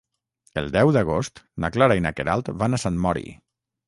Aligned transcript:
El 0.61 0.69
deu 0.75 0.93
d'agost 0.95 1.37
na 1.65 1.69
Clara 1.75 1.97
i 1.99 2.03
na 2.05 2.13
Queralt 2.21 2.49
van 2.63 2.79
a 2.79 2.81
Sant 2.85 2.99
Mori. 3.05 3.25